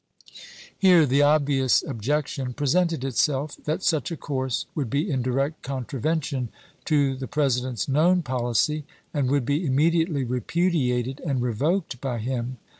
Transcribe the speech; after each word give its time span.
Here 0.75 1.05
the 1.05 1.21
obvious 1.21 1.83
objection 1.83 2.55
presented 2.55 3.03
itself, 3.03 3.55
that 3.65 3.83
such 3.83 4.09
a 4.09 4.17
course 4.17 4.65
would 4.73 4.89
be 4.89 5.07
in 5.07 5.21
direct 5.21 5.61
contravention 5.61 6.49
to 6.85 7.15
the 7.15 7.27
President's 7.27 7.87
known 7.87 8.23
policy, 8.23 8.83
and 9.13 9.29
would 9.29 9.45
be 9.45 9.63
im 9.63 9.75
mediately 9.75 10.23
repudiated 10.23 11.21
and 11.23 11.39
revoked 11.43 12.01
by 12.01 12.17
him. 12.17 12.57